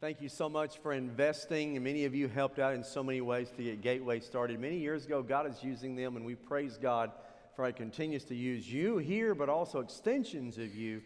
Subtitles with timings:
[0.00, 3.20] Thank you so much for investing, and many of you helped out in so many
[3.20, 4.60] ways to get Gateway started.
[4.60, 7.10] Many years ago, God is using them, and we praise God
[7.56, 11.02] for He continues to use you here, but also extensions of you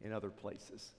[0.00, 0.90] in other places.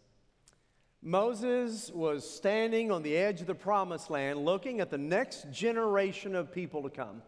[1.02, 6.36] Moses was standing on the edge of the promised land looking at the next generation
[6.36, 7.22] of people to come.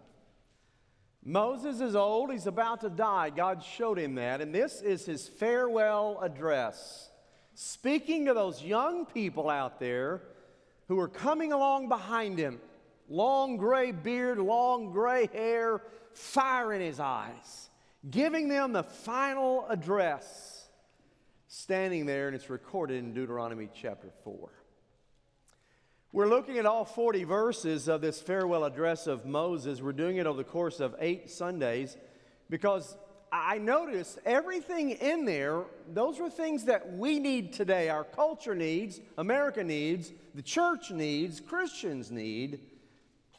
[1.25, 3.31] Moses is old, he's about to die.
[3.31, 7.11] God showed him that, and this is his farewell address
[7.55, 10.21] speaking to those young people out there
[10.87, 12.59] who are coming along behind him.
[13.09, 15.81] Long gray beard, long gray hair,
[16.13, 17.69] fire in his eyes,
[18.09, 20.67] giving them the final address,
[21.47, 24.49] standing there, and it's recorded in Deuteronomy chapter 4.
[26.11, 29.81] We're looking at all 40 verses of this farewell address of Moses.
[29.81, 31.97] We're doing it over the course of eight Sundays
[32.49, 32.95] because
[33.43, 35.63] I noticed everything in there,
[35.93, 37.89] those were things that we need today.
[37.89, 42.61] Our culture needs, America needs, the church needs, Christians need.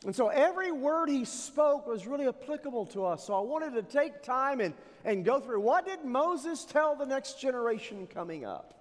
[0.04, 3.26] And so every word he spoke was really applicable to us.
[3.26, 7.06] So I wanted to take time and, and go through what did Moses tell the
[7.06, 8.74] next generation coming up?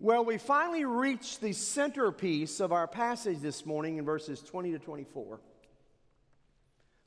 [0.00, 4.78] Well, we finally reached the centerpiece of our passage this morning in verses 20 to
[4.78, 5.40] 24.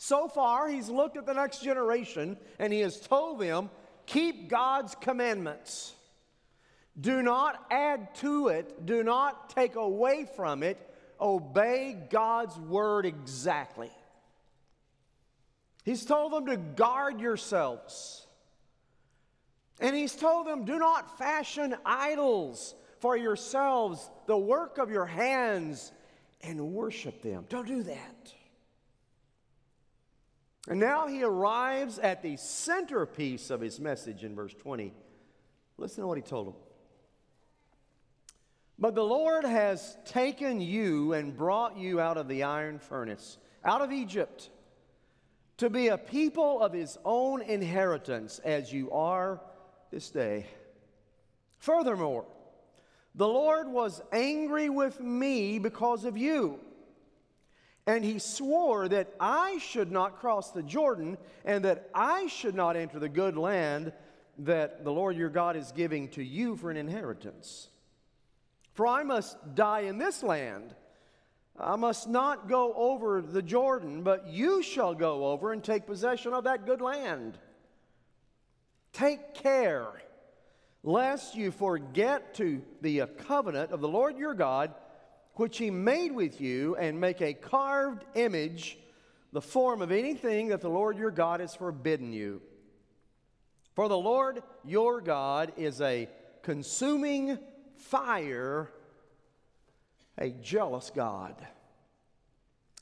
[0.05, 3.69] So far, he's looked at the next generation and he has told them,
[4.05, 5.93] keep God's commandments.
[6.99, 10.77] Do not add to it, do not take away from it.
[11.21, 13.91] Obey God's word exactly.
[15.85, 18.27] He's told them to guard yourselves.
[19.79, 25.93] And he's told them, do not fashion idols for yourselves, the work of your hands,
[26.41, 27.45] and worship them.
[27.47, 28.33] Don't do that.
[30.67, 34.93] And now he arrives at the centerpiece of his message in verse 20.
[35.77, 36.55] Listen to what he told them.
[38.79, 43.81] But the Lord has taken you and brought you out of the iron furnace, out
[43.81, 44.49] of Egypt,
[45.57, 49.41] to be a people of his own inheritance, as you are
[49.91, 50.47] this day.
[51.59, 52.25] Furthermore,
[53.15, 56.59] the Lord was angry with me because of you
[57.85, 62.75] and he swore that I should not cross the Jordan and that I should not
[62.75, 63.91] enter the good land
[64.39, 67.67] that the Lord your God is giving to you for an inheritance.
[68.73, 70.73] For I must die in this land.
[71.59, 76.33] I must not go over the Jordan, but you shall go over and take possession
[76.33, 77.37] of that good land.
[78.91, 79.87] Take care
[80.83, 84.73] lest you forget to the covenant of the Lord your God
[85.35, 88.77] which he made with you, and make a carved image,
[89.31, 92.41] the form of anything that the Lord your God has forbidden you.
[93.73, 96.07] For the Lord your God is a
[96.43, 97.39] consuming
[97.77, 98.69] fire,
[100.17, 101.35] a jealous God.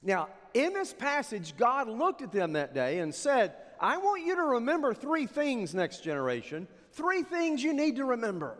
[0.03, 4.35] Now, in this passage, God looked at them that day and said, I want you
[4.35, 6.67] to remember three things, next generation.
[6.91, 8.57] Three things you need to remember.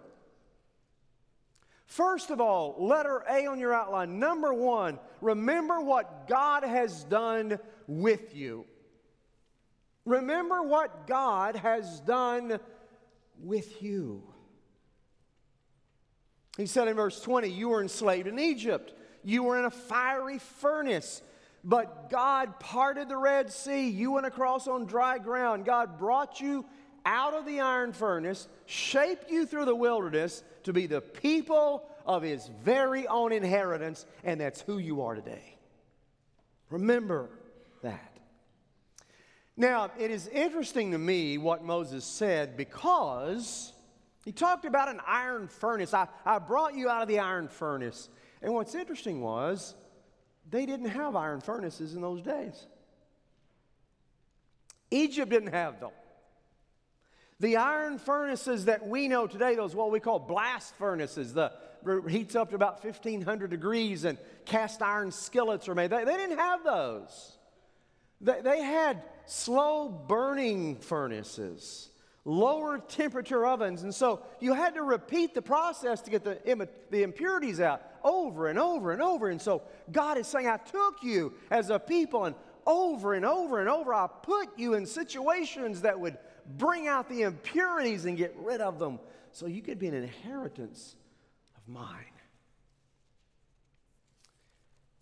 [1.91, 4.17] First of all, letter A on your outline.
[4.17, 8.65] Number one, remember what God has done with you.
[10.05, 12.61] Remember what God has done
[13.43, 14.23] with you.
[16.55, 18.93] He said in verse 20, You were enslaved in Egypt,
[19.25, 21.21] you were in a fiery furnace.
[21.61, 23.89] But God parted the Red Sea.
[23.89, 25.65] You went across on dry ground.
[25.65, 26.65] God brought you
[27.05, 32.23] out of the iron furnace, shape you through the wilderness to be the people of
[32.23, 35.57] his very own inheritance, and that's who you are today.
[36.69, 37.29] Remember
[37.83, 38.17] that.
[39.57, 43.73] Now, it is interesting to me what Moses said because
[44.23, 45.93] he talked about an iron furnace.
[45.93, 48.09] I, I brought you out of the iron furnace.
[48.41, 49.75] And what's interesting was
[50.49, 52.67] they didn't have iron furnaces in those days.
[54.89, 55.91] Egypt didn't have them.
[57.41, 61.51] The iron furnaces that we know today, those what we call blast furnaces, the
[62.07, 65.89] heats up to about 1500 degrees and cast iron skillets are made.
[65.89, 67.39] They, they didn't have those.
[68.21, 71.89] They, they had slow burning furnaces,
[72.25, 73.81] lower temperature ovens.
[73.81, 78.49] And so you had to repeat the process to get the, the impurities out over
[78.49, 79.29] and over and over.
[79.29, 82.35] And so God is saying, I took you as a people and
[82.67, 87.23] over and over and over, I put you in situations that would bring out the
[87.23, 88.99] impurities and get rid of them
[89.31, 90.95] so you could be an inheritance
[91.55, 92.05] of mine.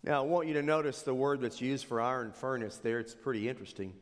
[0.02, 3.00] Now, I want you to notice the word that's used for iron furnace there.
[3.00, 3.92] It's pretty interesting.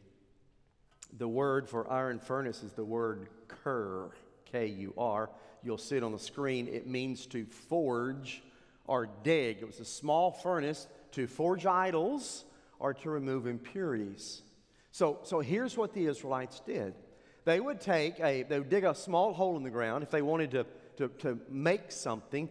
[1.17, 4.11] The word for iron furnace is the word Kur,
[4.53, 5.31] K U R.
[5.63, 6.69] you'll see it on the screen.
[6.69, 8.43] It means to forge
[8.87, 9.59] or dig.
[9.61, 12.45] It was a small furnace to forge idols
[12.79, 14.43] or to remove impurities.
[14.93, 16.95] So, so here's what the Israelites did.
[17.49, 20.21] They would take a, they would dig a small hole in the ground if they
[20.21, 20.67] wanted to,
[20.99, 22.51] to, to make something.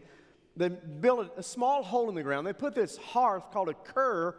[0.55, 2.47] They build a, a small hole in the ground.
[2.47, 4.35] They put this hearth called a kur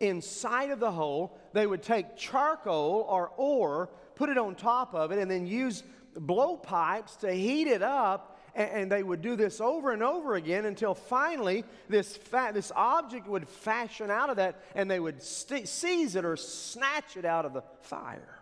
[0.00, 1.38] inside of the hole.
[1.52, 5.82] They would take charcoal or ore, put it on top of it, and then use
[6.18, 10.94] blowpipes to heat it up and, they would do this over and over again until
[10.94, 16.16] finally this, fa- this object would fashion out of that and they would st- seize
[16.16, 18.37] it or snatch it out of the fire.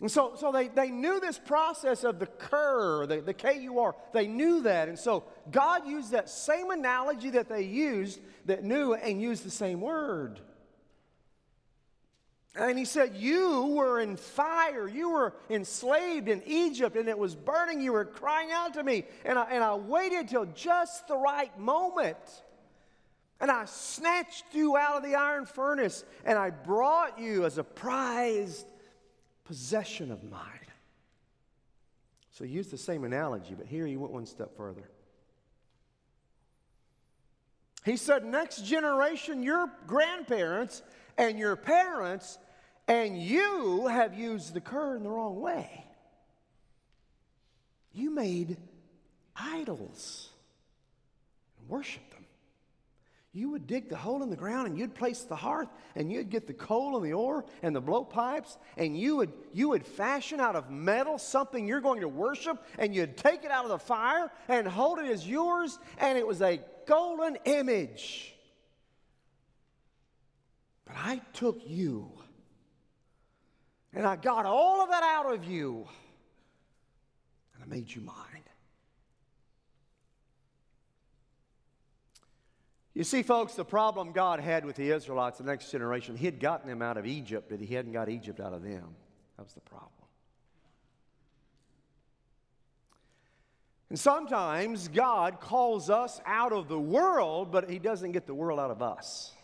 [0.00, 3.94] And so, so they, they knew this process of the kur, the, the K-U-R.
[4.12, 4.88] They knew that.
[4.88, 9.50] And so God used that same analogy that they used, that knew, and used the
[9.50, 10.40] same word.
[12.56, 14.88] And he said, You were in fire.
[14.88, 17.80] You were enslaved in Egypt and it was burning.
[17.80, 19.04] You were crying out to me.
[19.24, 22.16] And I, and I waited till just the right moment.
[23.40, 27.64] And I snatched you out of the iron furnace and I brought you as a
[27.64, 28.66] prized
[29.44, 30.40] possession of mine.
[32.30, 34.88] So he used the same analogy, but here he went one step further.
[37.84, 40.82] He said, Next generation, your grandparents
[41.16, 42.38] and your parents
[42.88, 45.84] and you have used the kur in the wrong way.
[47.92, 48.56] You made
[49.36, 50.28] idols
[51.58, 52.13] and worshiped.
[53.36, 56.30] You would dig the hole in the ground and you'd place the hearth and you'd
[56.30, 60.38] get the coal and the ore and the blowpipes and you would, you would fashion
[60.38, 63.78] out of metal something you're going to worship and you'd take it out of the
[63.78, 68.36] fire and hold it as yours and it was a golden image.
[70.84, 72.12] But I took you
[73.92, 75.88] and I got all of that out of you.
[77.54, 78.43] And I made you mine.
[82.94, 86.38] You see, folks, the problem God had with the Israelites, the next generation, He had
[86.38, 88.94] gotten them out of Egypt, but He hadn't got Egypt out of them.
[89.36, 89.90] That was the problem.
[93.90, 98.60] And sometimes God calls us out of the world, but He doesn't get the world
[98.60, 99.34] out of us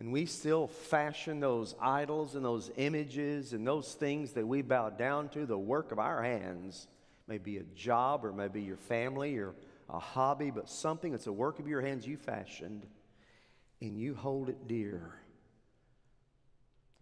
[0.00, 4.88] and we still fashion those idols and those images and those things that we bow
[4.88, 6.88] down to, the work of our hands,
[7.28, 9.54] maybe a job or maybe your family or
[9.92, 12.86] a hobby, but something that's a work of your hands you fashioned,
[13.80, 15.14] and you hold it dear.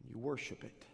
[0.09, 0.85] You worship it.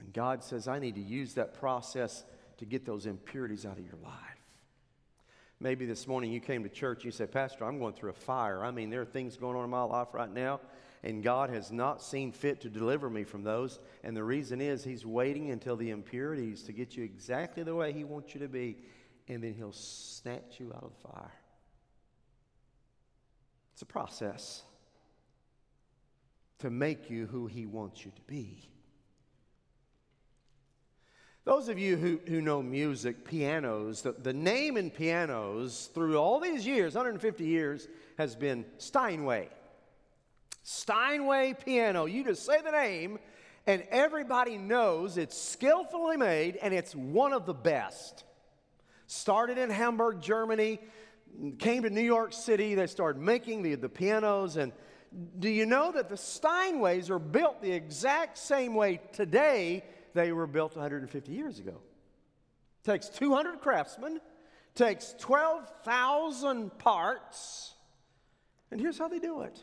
[0.00, 2.24] And God says, I need to use that process
[2.58, 4.12] to get those impurities out of your life.
[5.58, 8.14] Maybe this morning you came to church, and you said, Pastor, I'm going through a
[8.14, 8.62] fire.
[8.62, 10.60] I mean, there are things going on in my life right now,
[11.02, 13.78] and God has not seen fit to deliver me from those.
[14.04, 17.94] And the reason is He's waiting until the impurities to get you exactly the way
[17.94, 18.76] He wants you to be,
[19.28, 21.32] and then He'll snatch you out of the fire.
[23.72, 24.62] It's a process
[26.60, 28.68] to make you who He wants you to be.
[31.44, 36.40] Those of you who, who know music, pianos, the, the name in pianos through all
[36.40, 37.86] these years, 150 years,
[38.18, 39.48] has been Steinway.
[40.64, 42.06] Steinway piano.
[42.06, 43.20] You just say the name,
[43.64, 48.24] and everybody knows it's skillfully made and it's one of the best.
[49.06, 50.80] Started in Hamburg, Germany,
[51.58, 52.74] came to New York City.
[52.74, 54.56] They started making the, the pianos.
[54.56, 54.72] And
[55.38, 59.84] do you know that the Steinways are built the exact same way today
[60.16, 61.80] they were built 150 years ago.
[62.82, 64.20] Takes 200 craftsmen,
[64.74, 67.74] takes 12,000 parts,
[68.70, 69.62] and here's how they do it.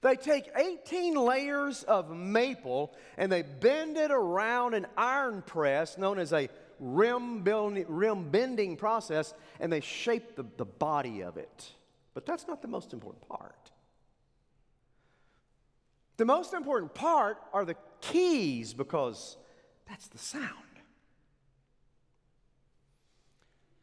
[0.00, 6.20] They take 18 layers of maple and they bend it around an iron press known
[6.20, 11.72] as a rim, building, rim bending process, and they shape the, the body of it.
[12.14, 13.70] But that's not the most important part.
[16.16, 19.36] The most important part are the keys because
[19.88, 20.44] that's the sound.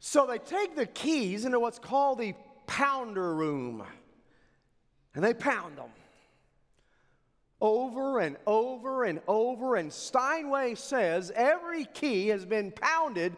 [0.00, 2.34] So they take the keys into what's called the
[2.66, 3.82] pounder room
[5.14, 5.90] and they pound them
[7.60, 9.76] over and over and over.
[9.76, 13.36] And Steinway says every key has been pounded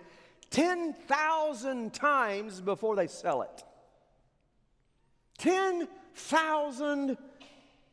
[0.51, 3.65] 10,000 times before they sell it.
[5.39, 7.17] 10,000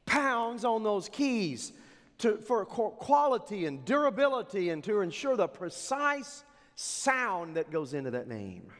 [0.06, 1.74] pounds on those keys
[2.20, 6.44] to, for quality and durability and to ensure the precise
[6.76, 8.72] sound that goes into that name.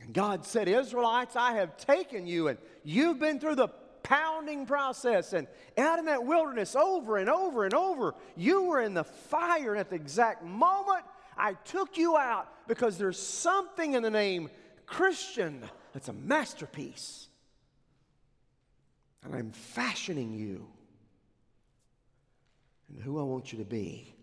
[0.00, 3.68] And God said, Israelites, I have taken you and you've been through the
[4.04, 5.32] pounding process.
[5.32, 9.72] And out in that wilderness, over and over and over, you were in the fire.
[9.72, 11.04] And at the exact moment
[11.36, 14.50] I took you out, because there's something in the name
[14.86, 17.26] Christian that's a masterpiece.
[19.24, 20.68] And I'm fashioning you
[22.88, 24.14] and who I want you to be.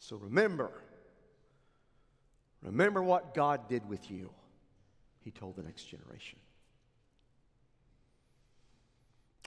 [0.00, 0.82] So remember,
[2.60, 4.30] remember what God did with you,
[5.20, 6.38] he told the next generation.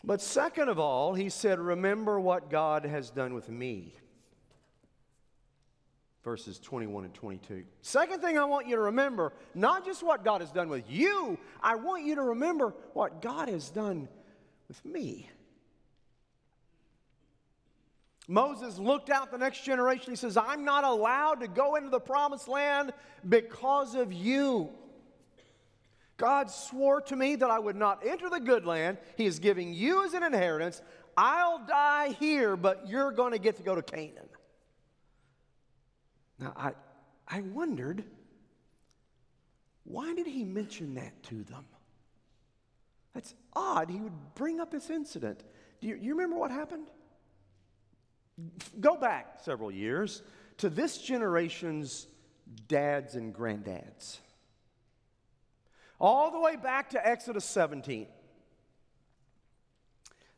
[0.04, 3.94] But second of all, he said, Remember what God has done with me.
[6.24, 7.64] Verses 21 and 22.
[7.82, 11.38] Second thing I want you to remember, not just what God has done with you,
[11.64, 14.10] I want you to remember what God has done
[14.68, 15.30] with me.
[18.28, 20.12] Moses looked out the next generation.
[20.12, 22.92] He says, I'm not allowed to go into the promised land
[23.28, 24.70] because of you.
[26.18, 28.98] God swore to me that I would not enter the good land.
[29.16, 30.82] He is giving you as an inheritance.
[31.16, 34.30] I'll die here, but you're going to get to go to Canaan.
[36.40, 36.72] Now, I,
[37.28, 38.04] I wondered,
[39.84, 41.66] why did he mention that to them?
[43.14, 43.90] That's odd.
[43.90, 45.44] He would bring up this incident.
[45.82, 46.88] Do you, you remember what happened?
[48.80, 50.22] Go back several years
[50.58, 52.08] to this generation's
[52.68, 54.20] dads and granddads.
[56.00, 58.08] All the way back to Exodus 17.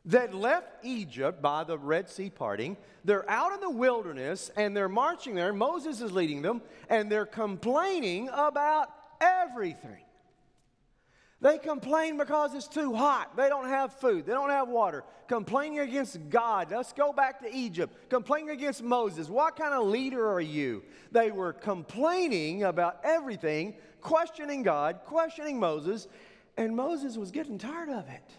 [0.06, 2.78] That left Egypt by the Red Sea parting.
[3.04, 5.52] They're out in the wilderness and they're marching there.
[5.52, 8.88] Moses is leading them and they're complaining about
[9.20, 10.04] everything.
[11.42, 13.34] They complain because it's too hot.
[13.36, 14.26] They don't have food.
[14.26, 15.04] They don't have water.
[15.26, 16.70] Complaining against God.
[16.70, 18.10] Let's go back to Egypt.
[18.10, 19.28] Complaining against Moses.
[19.30, 20.82] What kind of leader are you?
[21.12, 26.08] They were complaining about everything, questioning God, questioning Moses,
[26.58, 28.32] and Moses was getting tired of it.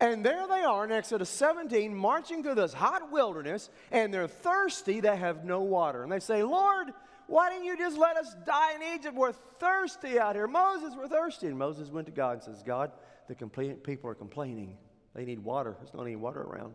[0.00, 5.00] And there they are in Exodus 17, marching through this hot wilderness, and they're thirsty.
[5.00, 6.02] They have no water.
[6.02, 6.88] And they say, Lord,
[7.26, 9.14] why didn't you just let us die in Egypt?
[9.14, 10.46] We're thirsty out here.
[10.46, 11.46] Moses, we're thirsty.
[11.46, 12.92] And Moses went to God and says, God,
[13.28, 13.34] the
[13.82, 14.76] people are complaining.
[15.14, 15.76] They need water.
[15.78, 16.74] There's not any water around.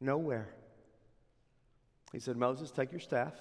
[0.00, 0.48] Nowhere.
[2.12, 3.32] He said, Moses, take your staff.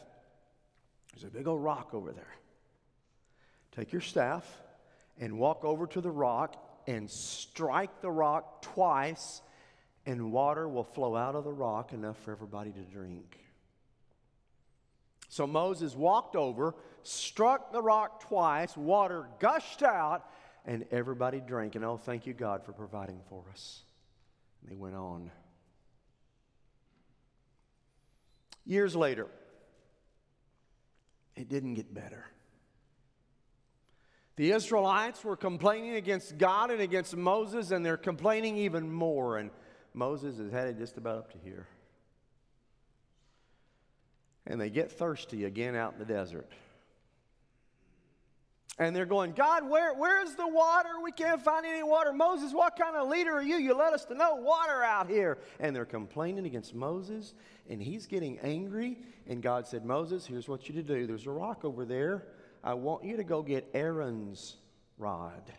[1.13, 2.33] There's a big old rock over there.
[3.75, 4.45] Take your staff
[5.19, 6.55] and walk over to the rock
[6.87, 9.41] and strike the rock twice,
[10.05, 13.42] and water will flow out of the rock enough for everybody to drink.
[15.33, 20.29] So Moses walked over, struck the rock twice, water gushed out,
[20.63, 21.73] and everybody drank.
[21.73, 23.81] And oh, thank you, God, for providing for us.
[24.61, 25.31] And they went on.
[28.63, 29.25] Years later,
[31.35, 32.27] it didn't get better.
[34.35, 39.39] The Israelites were complaining against God and against Moses, and they're complaining even more.
[39.39, 39.49] And
[39.95, 41.65] Moses is headed just about up to here
[44.45, 46.49] and they get thirsty again out in the desert.
[48.79, 50.89] And they're going, God, where, where's the water?
[51.03, 52.11] We can't find any water.
[52.11, 53.57] Moses, what kind of leader are you?
[53.57, 55.37] You let us to know water out here.
[55.59, 57.35] And they're complaining against Moses,
[57.69, 58.97] and he's getting angry.
[59.27, 61.05] And God said, Moses, here's what you to do.
[61.05, 62.25] There's a rock over there.
[62.63, 64.57] I want you to go get Aaron's
[64.97, 65.51] rod.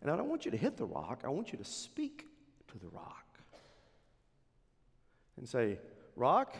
[0.00, 2.26] And I don't want you to hit the rock, I want you to speak
[2.68, 3.24] to the rock.
[5.36, 5.78] And say,
[6.16, 6.56] Rock,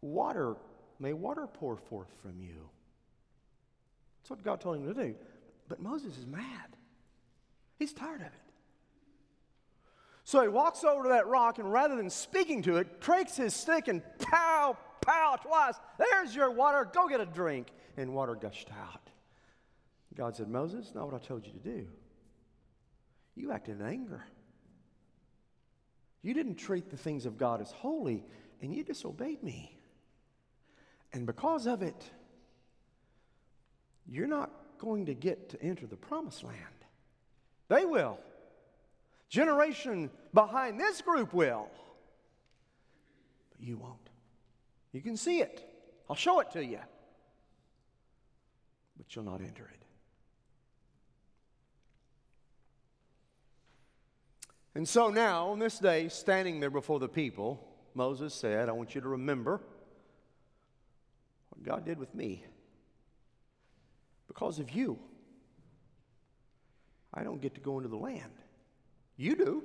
[0.00, 0.56] water,
[0.98, 2.68] may water pour forth from you.
[4.20, 5.14] That's what God told him to do.
[5.68, 6.76] But Moses is mad.
[7.78, 8.32] He's tired of it.
[10.24, 13.54] So he walks over to that rock and rather than speaking to it, takes his
[13.54, 15.74] stick and pow, pow twice.
[15.98, 16.88] There's your water.
[16.92, 17.68] Go get a drink.
[17.96, 19.08] And water gushed out.
[20.16, 21.86] God said, Moses, not what I told you to do.
[23.36, 24.24] You acted in anger.
[26.22, 28.24] You didn't treat the things of God as holy,
[28.60, 29.75] and you disobeyed me.
[31.12, 32.10] And because of it,
[34.06, 36.58] you're not going to get to enter the promised land.
[37.68, 38.18] They will.
[39.28, 41.68] Generation behind this group will.
[43.50, 43.96] But you won't.
[44.92, 45.62] You can see it.
[46.08, 46.80] I'll show it to you.
[48.96, 49.82] But you'll not enter it.
[54.74, 58.94] And so now, on this day, standing there before the people, Moses said, I want
[58.94, 59.62] you to remember
[61.56, 62.44] what God did with me.
[64.28, 64.98] Because of you,
[67.12, 68.32] I don't get to go into the land.
[69.16, 69.64] You do.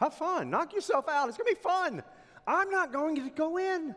[0.00, 0.50] Have fun.
[0.50, 1.28] Knock yourself out.
[1.28, 2.02] It's going to be fun.
[2.46, 3.94] I'm not going to go in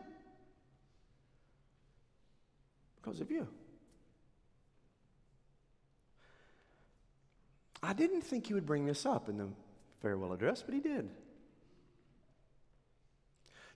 [3.02, 3.48] because of you.
[7.82, 9.48] I didn't think he would bring this up in the
[10.00, 11.10] farewell address, but he did.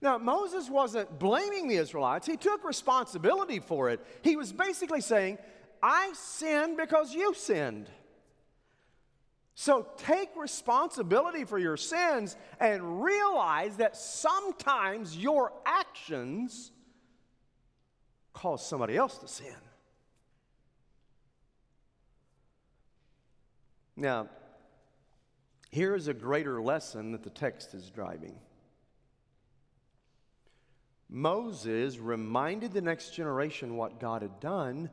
[0.00, 4.00] Now, Moses wasn't blaming the Israelites, he took responsibility for it.
[4.22, 5.38] He was basically saying,
[5.82, 7.88] I sinned because you sinned.
[9.58, 16.72] So take responsibility for your sins and realize that sometimes your actions
[18.34, 19.56] cause somebody else to sin.
[23.96, 24.28] Now,
[25.70, 28.38] here is a greater lesson that the text is driving.
[31.08, 34.90] Moses reminded the next generation what God had done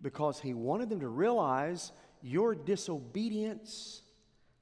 [0.00, 4.02] because he wanted them to realize your disobedience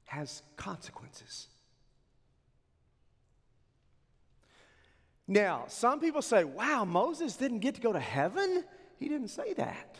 [0.05, 1.49] has consequences.
[5.27, 8.65] Now, some people say, wow, Moses didn't get to go to heaven.
[8.99, 9.99] He didn't say that.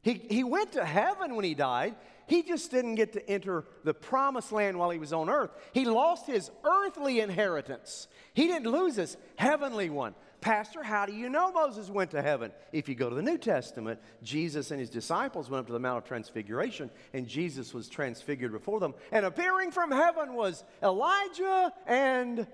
[0.00, 1.94] He, he went to heaven when he died.
[2.28, 5.50] He just didn't get to enter the promised land while he was on earth.
[5.72, 8.06] He lost his earthly inheritance.
[8.34, 10.14] He didn't lose his heavenly one.
[10.40, 12.52] Pastor, how do you know Moses went to heaven?
[12.70, 15.80] If you go to the New Testament, Jesus and his disciples went up to the
[15.80, 18.94] Mount of Transfiguration, and Jesus was transfigured before them.
[19.10, 22.46] And appearing from heaven was Elijah and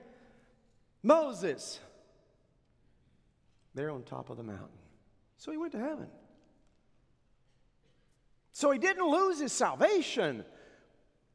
[1.03, 1.81] Moses.
[3.75, 4.69] They're on top of the mountain.
[5.37, 6.07] So he went to heaven.
[8.55, 10.45] So he didn't lose his salvation,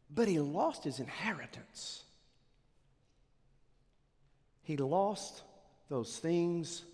[0.10, 2.06] but he lost his inheritance.
[4.64, 5.44] He lost
[5.90, 6.86] those things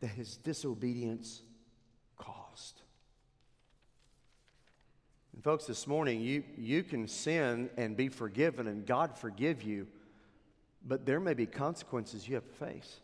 [0.00, 1.40] that his disobedience
[2.16, 2.82] caused.
[5.32, 9.86] And folks, this morning, you, you can sin and be forgiven, and God forgive you,
[10.84, 12.98] but there may be consequences you have to face.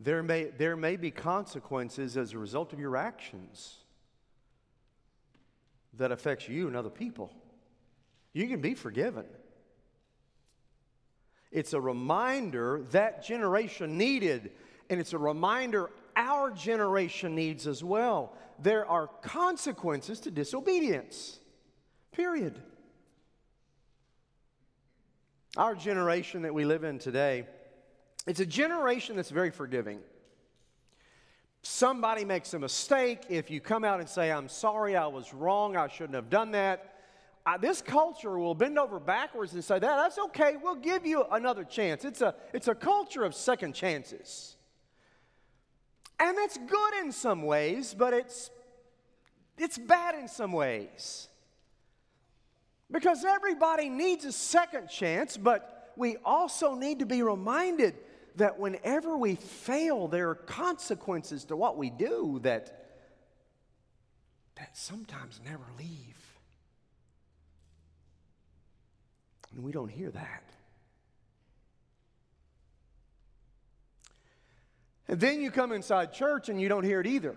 [0.00, 3.76] There may, there may be consequences as a result of your actions
[5.98, 7.32] that affects you and other people.
[8.32, 9.24] You can be forgiven.
[11.50, 14.50] It's a reminder that generation needed,
[14.90, 18.36] and it's a reminder our generation needs as well.
[18.60, 21.38] There are consequences to disobedience,
[22.12, 22.60] period.
[25.56, 27.46] Our generation that we live in today,
[28.26, 30.00] it's a generation that's very forgiving.
[31.66, 33.22] Somebody makes a mistake.
[33.30, 36.50] If you come out and say, I'm sorry, I was wrong, I shouldn't have done
[36.50, 36.94] that,
[37.46, 41.24] I, this culture will bend over backwards and say, that, that's okay, we'll give you
[41.32, 42.04] another chance.
[42.04, 44.56] It's a, it's a culture of second chances.
[46.20, 48.50] And that's good in some ways, but it's,
[49.56, 51.28] it's bad in some ways.
[52.90, 57.94] Because everybody needs a second chance, but we also need to be reminded
[58.36, 62.86] that whenever we fail, there are consequences to what we do that,
[64.56, 66.38] that sometimes never leave.
[69.54, 70.42] And we don't hear that.
[75.06, 77.36] And then you come inside church and you don't hear it either.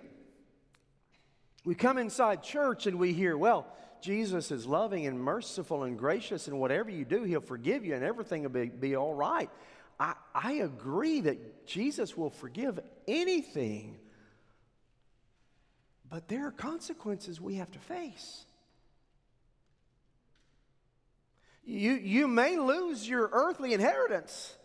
[1.63, 3.67] We come inside church and we hear, well,
[4.01, 8.03] Jesus is loving and merciful and gracious, and whatever you do, He'll forgive you and
[8.03, 9.49] everything will be, be all right.
[9.99, 13.97] I, I agree that Jesus will forgive anything,
[16.09, 18.45] but there are consequences we have to face.
[21.65, 24.55] You, you may lose your earthly inheritance.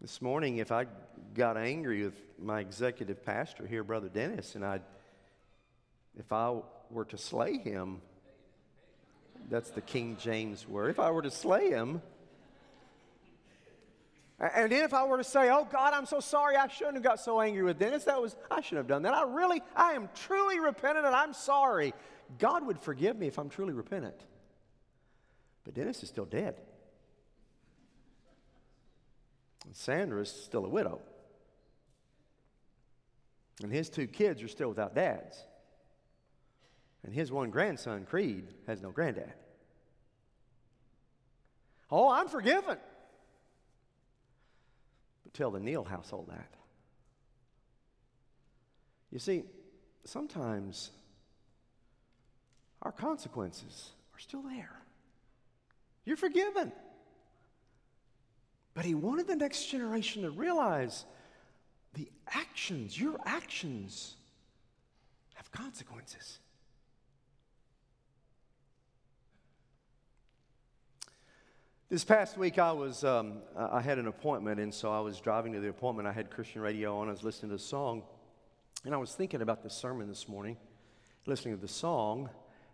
[0.00, 0.86] This morning, if I
[1.34, 4.80] got angry with my executive pastor here, Brother Dennis, and I,
[6.18, 6.56] if I
[6.90, 8.00] were to slay him,
[9.50, 10.90] that's the King James word.
[10.90, 12.00] If I were to slay him,
[14.38, 17.02] and then if I were to say, "Oh God, I'm so sorry, I shouldn't have
[17.02, 18.04] got so angry with Dennis.
[18.04, 19.12] That was I shouldn't have done that.
[19.12, 21.92] I really, I am truly repentant, and I'm sorry."
[22.38, 24.24] God would forgive me if I'm truly repentant.
[25.64, 26.60] But Dennis is still dead.
[29.66, 31.00] And Sandra is still a widow.
[33.62, 35.44] And his two kids are still without dads.
[37.04, 39.32] And his one grandson, Creed, has no granddad.
[41.90, 42.76] Oh, I'm forgiven.
[45.24, 46.54] But tell the Neal household that.
[49.10, 49.44] You see,
[50.04, 50.90] sometimes
[52.82, 54.80] our consequences are still there.
[56.04, 56.72] You're forgiven.
[58.74, 61.04] But he wanted the next generation to realize
[61.94, 64.14] the actions, your actions,
[65.34, 66.38] have consequences.
[71.90, 75.54] This past week, I was um, I had an appointment, and so I was driving
[75.54, 76.06] to the appointment.
[76.06, 77.08] I had Christian radio on.
[77.08, 78.04] I was listening to a song,
[78.84, 80.56] And I was thinking about the sermon this morning,
[81.26, 82.30] listening to the song,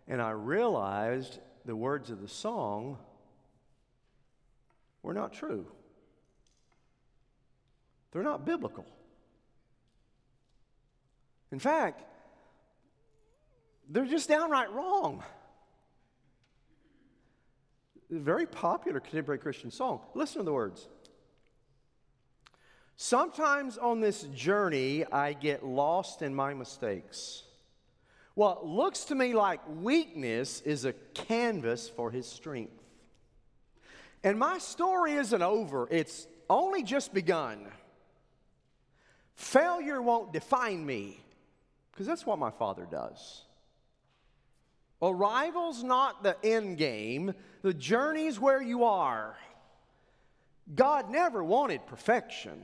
[0.07, 2.99] and I realized the words of the song
[5.01, 5.65] were not true.
[8.11, 8.85] They're not biblical.
[11.51, 12.03] In fact,
[13.89, 15.23] they're just downright wrong.
[18.09, 20.01] Very popular contemporary Christian song.
[20.13, 20.87] Listen to the words.
[22.95, 27.43] Sometimes on this journey, I get lost in my mistakes.
[28.33, 32.83] What looks to me like weakness is a canvas for his strength.
[34.23, 37.67] And my story isn't over, it's only just begun.
[39.35, 41.19] Failure won't define me,
[41.91, 43.43] because that's what my father does.
[45.01, 49.37] Arrival's not the end game, the journey's where you are.
[50.73, 52.61] God never wanted perfection,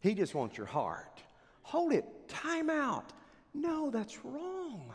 [0.00, 1.22] He just wants your heart.
[1.62, 3.12] Hold it, time out.
[3.52, 4.92] No, that's wrong.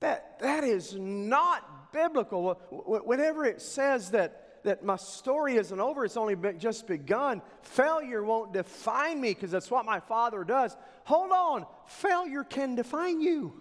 [0.00, 2.54] That, that is not biblical.
[2.70, 8.22] Whenever it says that, that my story isn't over, it's only been, just begun, failure
[8.24, 10.76] won't define me because that's what my father does.
[11.04, 13.60] Hold on, failure can define you.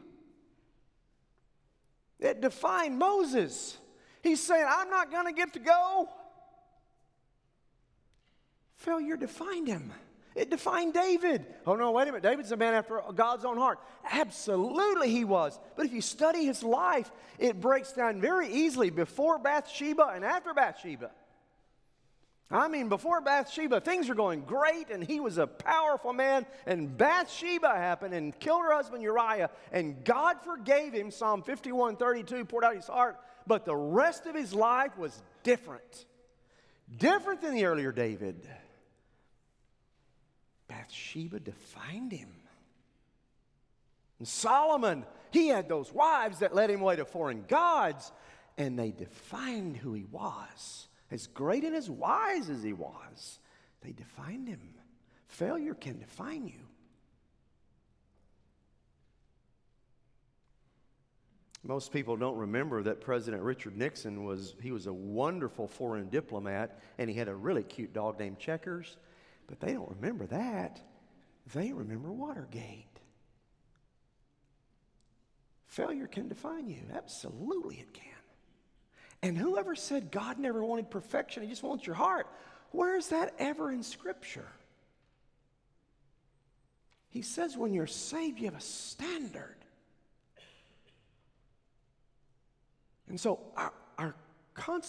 [2.20, 3.78] It defined Moses.
[4.22, 6.10] He's saying, I'm not going to get to go.
[8.78, 9.92] Failure defined him.
[10.36, 11.46] It defined David.
[11.66, 12.24] Oh, no, wait a minute.
[12.24, 13.80] David's a man after God's own heart.
[14.12, 15.60] Absolutely, he was.
[15.76, 20.54] But if you study his life, it breaks down very easily before Bathsheba and after
[20.54, 21.12] Bathsheba.
[22.50, 26.46] I mean, before Bathsheba, things were going great, and he was a powerful man.
[26.68, 31.10] And Bathsheba happened and killed her husband Uriah, and God forgave him.
[31.10, 33.20] Psalm 51 32 poured out his heart.
[33.48, 36.06] But the rest of his life was different.
[36.96, 38.48] Different than the earlier David.
[40.68, 42.30] Bathsheba defined him.
[44.20, 48.12] And Solomon, he had those wives that led him away to foreign gods,
[48.58, 50.88] and they defined who he was.
[51.12, 53.40] As great and as wise as he was,
[53.82, 54.62] they defined him.
[55.28, 56.60] Failure can define you.
[61.66, 66.80] Most people don't remember that President Richard Nixon was he was a wonderful foreign diplomat
[66.98, 68.98] and he had a really cute dog named Checkers.
[69.48, 70.82] But they don't remember that.
[71.54, 72.88] They remember Watergate.
[75.68, 76.82] Failure can define you.
[76.94, 78.06] Absolutely, it can.
[79.22, 82.28] And whoever said God never wanted perfection, He just wants your heart,
[82.72, 84.48] where is that ever in Scripture?
[87.10, 89.56] He says when you're saved, you have a standard.
[93.08, 94.16] And so our, our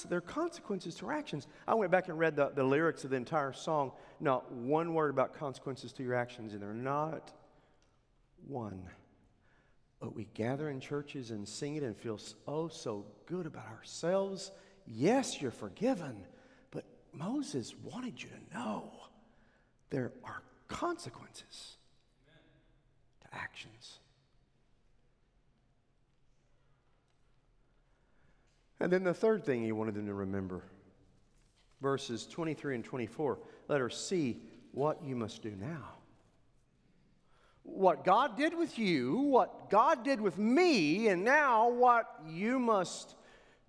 [0.08, 1.46] there are consequences to our actions.
[1.66, 3.92] I went back and read the, the lyrics of the entire song.
[4.20, 7.32] Not one word about consequences to your actions, and they're not
[8.46, 8.82] one.
[10.00, 14.52] But we gather in churches and sing it and feel oh so good about ourselves.
[14.86, 16.26] Yes, you're forgiven,
[16.70, 18.90] but Moses wanted you to know
[19.90, 21.76] there are consequences
[23.22, 24.00] to actions.
[28.84, 30.60] And then the third thing he wanted them to remember
[31.80, 34.42] verses 23 and 24 let her see
[34.72, 35.88] what you must do now.
[37.62, 43.14] What God did with you, what God did with me, and now what you must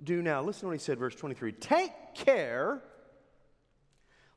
[0.03, 0.41] do now.
[0.41, 1.53] Listen to what he said, verse 23.
[1.53, 2.83] Take care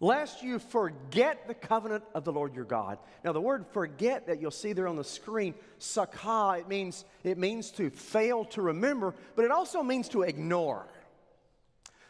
[0.00, 2.98] lest you forget the covenant of the Lord your God.
[3.24, 7.38] Now, the word forget that you'll see there on the screen, sakha, it means, it
[7.38, 10.86] means to fail to remember, but it also means to ignore.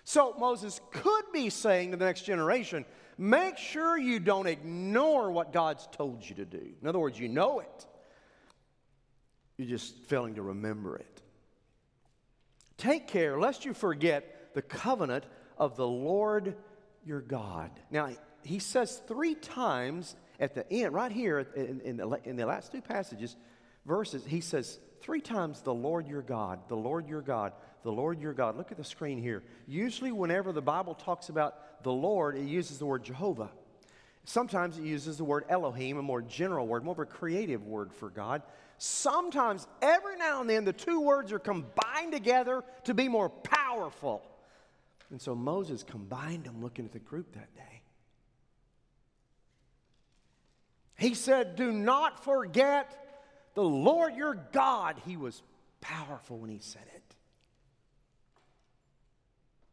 [0.04, 2.84] So Moses could be saying to the next generation,
[3.16, 6.74] make sure you don't ignore what God's told you to do.
[6.80, 7.86] In other words, you know it,
[9.56, 11.22] you're just failing to remember it.
[12.76, 15.24] Take care lest you forget the covenant
[15.58, 16.54] of the Lord
[17.08, 17.70] your God.
[17.90, 18.10] Now,
[18.44, 22.70] he says three times at the end, right here in, in, the, in the last
[22.70, 23.36] two passages,
[23.86, 28.20] verses, he says three times, the Lord your God, the Lord your God, the Lord
[28.20, 28.56] your God.
[28.56, 29.42] Look at the screen here.
[29.66, 33.50] Usually, whenever the Bible talks about the Lord, it uses the word Jehovah.
[34.24, 37.92] Sometimes it uses the word Elohim, a more general word, more of a creative word
[37.94, 38.42] for God.
[38.76, 44.22] Sometimes, every now and then, the two words are combined together to be more powerful.
[45.10, 47.82] And so Moses combined them looking at the group that day.
[50.98, 52.94] He said, Do not forget
[53.54, 55.00] the Lord your God.
[55.06, 55.42] He was
[55.80, 57.02] powerful when he said it.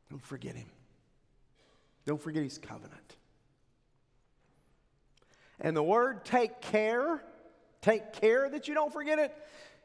[0.09, 0.69] Don't forget him.
[2.05, 3.15] Don't forget his covenant.
[5.59, 7.23] And the word take care,
[7.81, 9.35] take care that you don't forget it,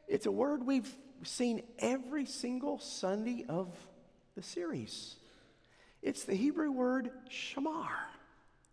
[0.07, 3.69] it's a word we've seen every single Sunday of
[4.35, 5.15] the series.
[6.01, 7.89] It's the Hebrew word shamar.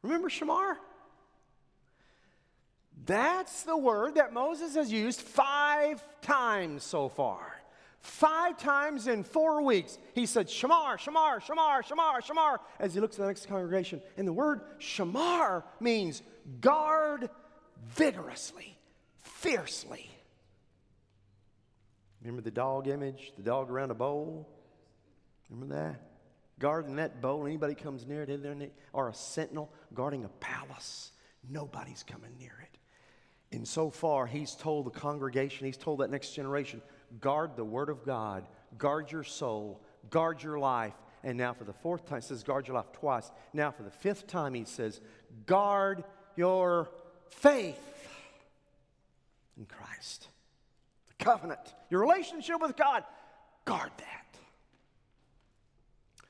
[0.02, 0.76] Remember shamar?
[3.06, 7.58] That's the word that Moses has used five times so far.
[8.00, 13.16] Five times in four weeks, he said, Shamar, Shamar, Shamar, Shamar, Shamar, as he looks
[13.16, 14.00] at the next congregation.
[14.16, 16.22] And the word Shamar means
[16.60, 17.28] guard
[17.96, 18.78] vigorously,
[19.18, 20.10] fiercely.
[22.22, 24.48] Remember the dog image, the dog around a bowl?
[25.50, 26.00] Remember that?
[26.58, 31.12] Guarding that bowl, anybody comes near it, or a sentinel guarding a palace,
[31.48, 32.78] nobody's coming near it.
[33.56, 36.82] And so far, he's told the congregation, he's told that next generation,
[37.20, 40.94] guard the word of God, guard your soul, guard your life.
[41.24, 43.30] And now for the fourth time, he says, guard your life twice.
[43.52, 45.00] Now for the fifth time, he says,
[45.46, 46.04] guard
[46.36, 46.90] your
[47.30, 47.78] faith
[49.56, 50.28] in Christ.
[51.08, 53.04] The covenant, your relationship with God,
[53.64, 54.27] guard that.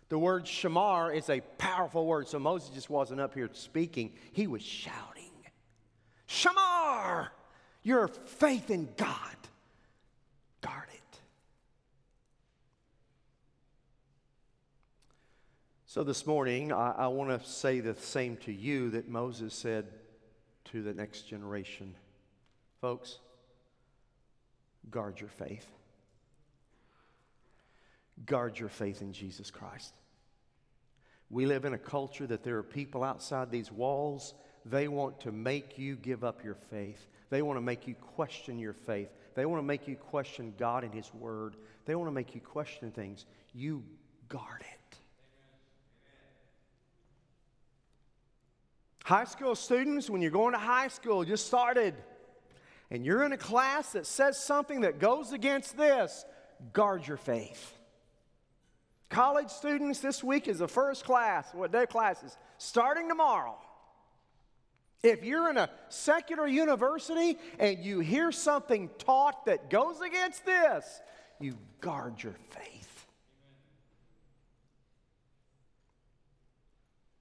[0.08, 4.46] The word shamar is a powerful word, so Moses just wasn't up here speaking, he
[4.46, 5.24] was shouting.
[6.26, 7.28] Shamar,
[7.82, 9.36] your faith in God.
[10.60, 11.20] Guard it.
[15.86, 19.86] So this morning, I, I want to say the same to you that Moses said
[20.66, 21.94] to the next generation.
[22.80, 23.18] Folks,
[24.90, 25.66] guard your faith.
[28.26, 29.94] Guard your faith in Jesus Christ.
[31.30, 34.34] We live in a culture that there are people outside these walls
[34.70, 37.06] they want to make you give up your faith.
[37.30, 39.08] They want to make you question your faith.
[39.34, 41.56] They want to make you question God and His Word.
[41.86, 43.24] They want to make you question things.
[43.54, 43.82] You
[44.28, 44.98] guard it.
[49.04, 51.94] High school students, when you're going to high school, just started,
[52.90, 56.26] and you're in a class that says something that goes against this,
[56.74, 57.77] guard your faith.
[59.08, 63.56] College students, this week is the first class, what day classes, starting tomorrow.
[65.02, 71.00] If you're in a secular university and you hear something taught that goes against this,
[71.40, 73.06] you guard your faith.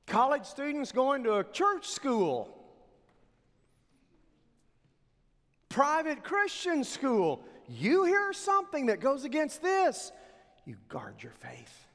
[0.08, 2.50] College students going to a church school,
[5.70, 10.12] private Christian school, you hear something that goes against this,
[10.68, 11.88] you guard your faith.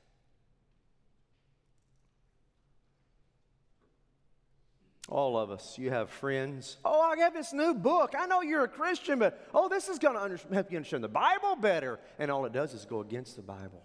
[5.09, 5.77] All of us.
[5.77, 6.79] You have friends.
[6.83, 8.15] Oh, I got this new book.
[8.19, 11.05] I know you're a Christian, but oh, this is going to under- help you understand
[11.05, 12.01] the Bible better.
[12.19, 13.85] And all it does is go against the Bible.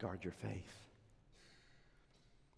[0.00, 0.72] Guard your faith.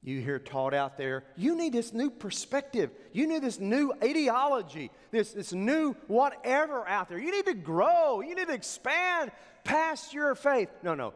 [0.02, 2.90] You hear taught out there, you need this new perspective.
[3.12, 7.18] You need this new ideology, this, this new whatever out there.
[7.18, 8.22] You need to grow.
[8.22, 9.32] You need to expand
[9.64, 10.70] past your faith.
[10.82, 11.12] No, no.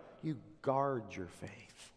[0.62, 1.92] Guard your faith.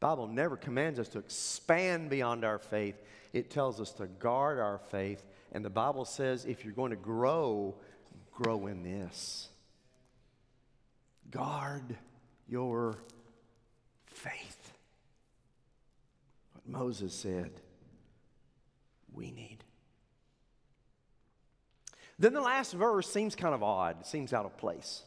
[0.00, 2.96] The Bible never commands us to expand beyond our faith.
[3.32, 5.22] It tells us to guard our faith.
[5.52, 7.74] And the Bible says if you're going to grow,
[8.32, 9.48] grow in this.
[11.30, 11.96] Guard
[12.48, 12.96] your
[14.06, 14.72] faith.
[16.52, 17.50] What Moses said,
[19.12, 19.58] we need.
[22.18, 25.02] Then the last verse seems kind of odd, it seems out of place.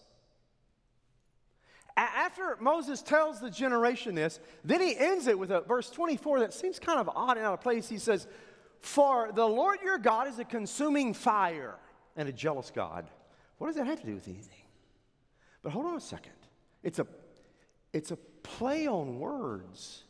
[1.97, 6.53] After Moses tells the generation this, then he ends it with a verse 24 that
[6.53, 7.89] seems kind of odd and out of place.
[7.89, 8.27] He says,
[8.79, 11.75] For the Lord your God is a consuming fire
[12.15, 13.09] and a jealous God.
[13.57, 14.63] What does that have to do with anything?
[15.61, 16.33] But hold on a second.
[16.83, 17.07] It's a,
[17.93, 20.03] it's a play on words.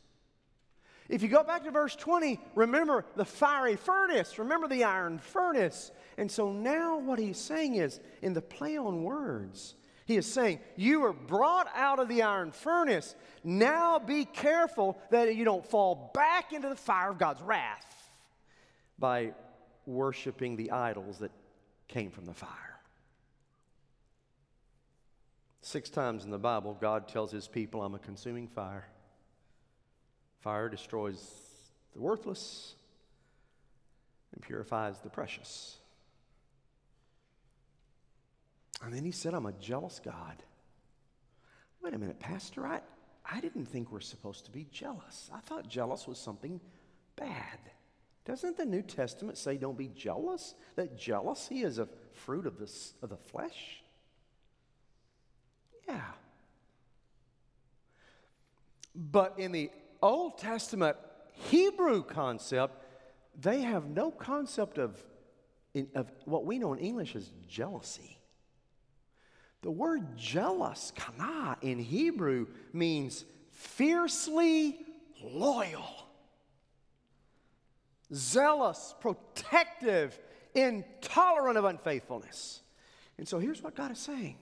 [1.10, 5.92] If you go back to verse 20, remember the fiery furnace, remember the iron furnace.
[6.18, 9.76] And so now what he's saying is, in the play on words,
[10.12, 13.16] he is saying, You were brought out of the iron furnace.
[13.44, 18.12] Now be careful that you don't fall back into the fire of God's wrath
[19.00, 19.34] by
[19.86, 21.32] worshiping the idols that
[21.88, 22.50] came from the fire.
[25.62, 28.88] Six times in the Bible, God tells his people, I'm a consuming fire.
[30.40, 31.24] Fire destroys
[31.94, 32.76] the worthless
[34.34, 35.78] and purifies the precious.
[38.84, 40.44] And then he said, I'm a jealous God.
[41.84, 42.82] Wait a minute, Pastor, I,
[43.26, 45.30] I didn't think we're supposed to be jealous.
[45.34, 46.60] I thought jealous was something
[47.16, 47.60] bad.
[48.26, 50.54] Doesn't the New Testament say don't be jealous?
[50.76, 53.82] That jealousy is a fruit of, the of the flesh?
[55.88, 56.02] Yeah.
[58.96, 60.98] But in the Old Testament
[61.34, 62.84] Hebrew concept,
[63.40, 65.04] they have no concept of
[65.96, 68.21] of what we know in English as jealousy.
[69.62, 74.80] The word jealous, kana, in Hebrew means fiercely
[75.24, 76.08] loyal,
[78.14, 80.18] zealous, protective,
[80.56, 82.62] intolerant of unfaithfulness.
[83.18, 84.38] And so here's what God is saying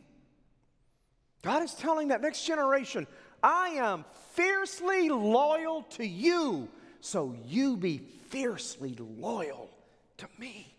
[1.41, 3.05] God is telling that next generation,
[3.43, 6.69] I am fiercely loyal to you,
[7.01, 7.97] so you be
[8.29, 9.69] fiercely loyal
[10.17, 10.73] to me.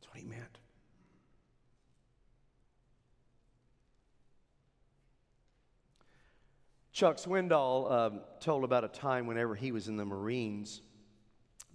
[0.00, 0.58] That's what he meant.
[6.98, 10.82] Chuck Swindoll um, told about a time whenever he was in the Marines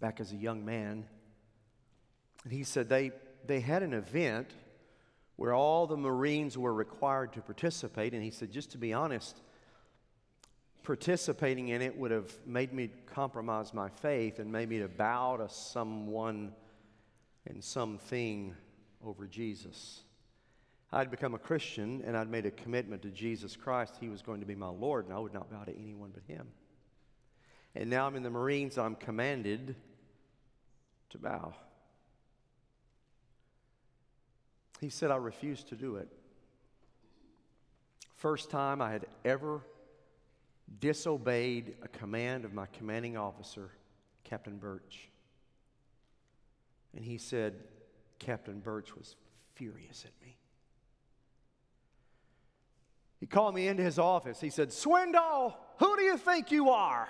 [0.02, 1.06] back as a young man.
[2.44, 3.12] And he said they,
[3.46, 4.52] they had an event
[5.38, 8.14] where all the Marines were required to participate.
[8.14, 9.40] And he said, just to be honest,
[10.84, 15.38] participating in it would have made me compromise my faith and made me to bow
[15.38, 16.52] to someone
[17.48, 18.54] and something
[19.02, 20.04] over Jesus.
[20.94, 23.96] I'd become a Christian and I'd made a commitment to Jesus Christ.
[24.00, 26.22] He was going to be my Lord, and I would not bow to anyone but
[26.28, 26.48] Him.
[27.74, 29.76] And now I'm in the Marines, I'm commanded
[31.10, 31.56] to bow.
[34.80, 36.10] He said, I refused to do it.
[38.16, 39.62] First time I had ever
[40.80, 43.72] disobeyed a command of my commanding officer,
[44.24, 45.10] Captain Birch.
[46.96, 47.56] And he said,
[48.20, 49.16] Captain Birch was
[49.56, 50.38] furious at me.
[53.24, 54.42] He called me into his office.
[54.42, 57.08] He said, Swindoll, who do you think you are?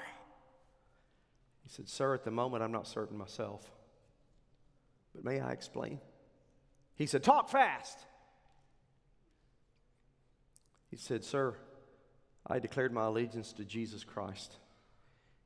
[1.63, 3.67] He said, Sir, at the moment I'm not certain myself.
[5.15, 5.99] But may I explain?
[6.93, 7.97] He said, Talk fast.
[10.91, 11.55] He said, Sir,
[12.45, 14.57] I declared my allegiance to Jesus Christ.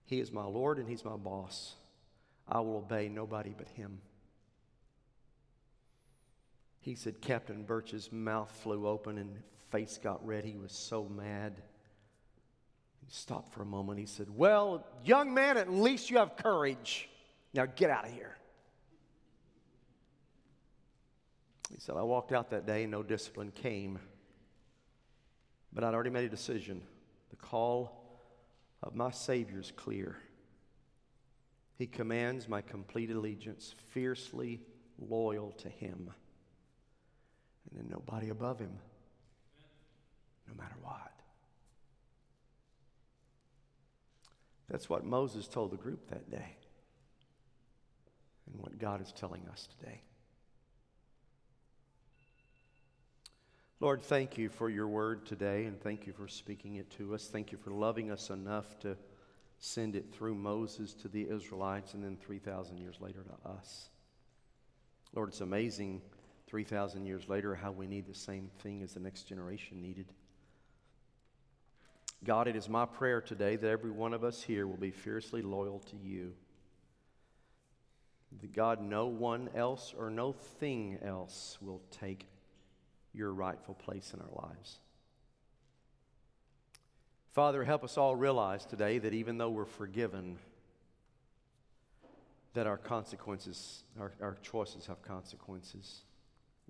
[0.03, 1.75] He is my Lord and He's my boss.
[2.45, 4.01] I will obey nobody but Him.
[6.87, 10.45] He said, Captain Birch's mouth flew open and face got red.
[10.45, 11.61] He was so mad.
[13.05, 13.99] He stopped for a moment.
[13.99, 17.09] He said, Well, young man, at least you have courage.
[17.53, 18.37] Now get out of here.
[21.69, 23.99] He said, I walked out that day and no discipline came.
[25.73, 26.81] But I'd already made a decision.
[27.31, 28.21] The call
[28.81, 30.15] of my Savior is clear.
[31.77, 34.61] He commands my complete allegiance, fiercely
[34.97, 36.11] loyal to Him.
[37.69, 38.77] And then nobody above Him
[40.47, 41.11] no matter what.
[44.69, 46.57] That's what Moses told the group that day,
[48.51, 50.01] and what God is telling us today.
[53.79, 57.27] Lord, thank you for your word today, and thank you for speaking it to us.
[57.27, 58.97] Thank you for loving us enough to
[59.59, 63.89] send it through Moses to the Israelites and then 3,000 years later to us.
[65.13, 66.01] Lord, it's amazing
[66.47, 70.07] 3,000 years later how we need the same thing as the next generation needed.
[72.23, 75.41] God, it is my prayer today that every one of us here will be fiercely
[75.41, 76.33] loyal to you.
[78.41, 82.27] That God, no one else or no thing else will take
[83.13, 84.79] your rightful place in our lives.
[87.33, 90.37] Father, help us all realize today that even though we're forgiven,
[92.53, 96.01] that our consequences, our, our choices have consequences.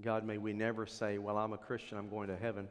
[0.01, 2.67] God, may we never say, Well, I'm a Christian, I'm going to heaven.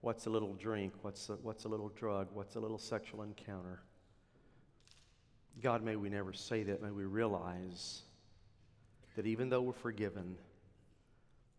[0.00, 0.94] What's a little drink?
[1.02, 2.28] What's a, what's a little drug?
[2.32, 3.82] What's a little sexual encounter?
[5.62, 6.82] God, may we never say that.
[6.82, 8.02] May we realize
[9.16, 10.36] that even though we're forgiven,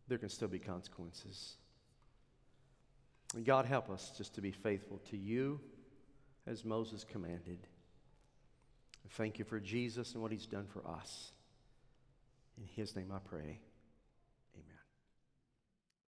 [0.08, 1.56] there can still be consequences.
[3.36, 5.60] And God, help us just to be faithful to you
[6.48, 7.60] as Moses commanded.
[9.12, 11.32] Thank you for Jesus and what he's done for us.
[12.58, 13.60] In his name I pray.